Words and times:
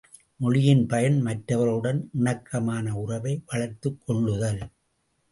மொழியின் 0.39 0.87
பயன் 0.87 1.17
மற்றவர்களுடன் 1.21 2.09
இணக்கமான 2.13 2.93
உறவை 2.93 3.43
வளர்த்துக் 3.45 3.99
கொள்ளுதல். 4.05 4.61